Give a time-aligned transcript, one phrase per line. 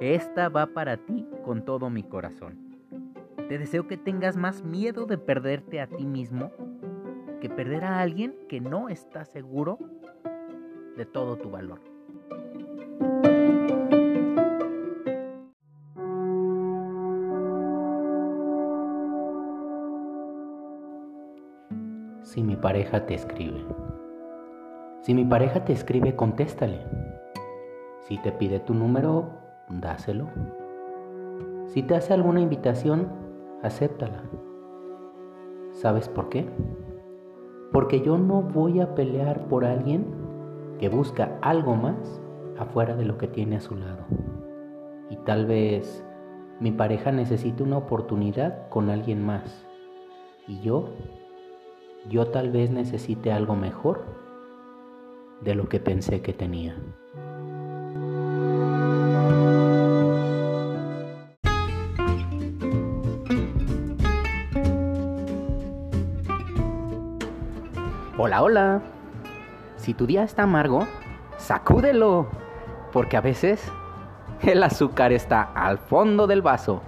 [0.00, 2.58] Esta va para ti con todo mi corazón.
[3.48, 6.50] Te deseo que tengas más miedo de perderte a ti mismo
[7.40, 9.78] que perder a alguien que no está seguro
[10.96, 11.93] de todo tu valor.
[22.24, 23.62] Si mi pareja te escribe.
[25.02, 26.80] Si mi pareja te escribe, contéstale.
[28.00, 29.28] Si te pide tu número,
[29.68, 30.28] dáselo.
[31.66, 33.08] Si te hace alguna invitación,
[33.62, 34.22] acéptala.
[35.72, 36.48] ¿Sabes por qué?
[37.72, 40.06] Porque yo no voy a pelear por alguien
[40.78, 42.22] que busca algo más
[42.58, 44.06] afuera de lo que tiene a su lado.
[45.10, 46.02] Y tal vez
[46.58, 49.66] mi pareja necesite una oportunidad con alguien más.
[50.48, 50.88] Y yo,
[52.08, 54.04] yo tal vez necesite algo mejor
[55.40, 56.76] de lo que pensé que tenía.
[68.16, 68.82] Hola, hola.
[69.76, 70.86] Si tu día está amargo,
[71.36, 72.28] sacúdelo,
[72.92, 73.70] porque a veces
[74.42, 76.80] el azúcar está al fondo del vaso.